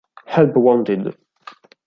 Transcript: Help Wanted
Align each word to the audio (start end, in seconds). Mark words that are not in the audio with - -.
Help 0.25 0.55
Wanted 0.57 1.13